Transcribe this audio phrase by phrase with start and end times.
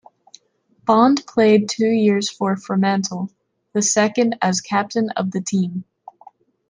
[0.83, 3.29] Bond played two years for Fremantle,
[3.73, 5.83] the second as captain of the team.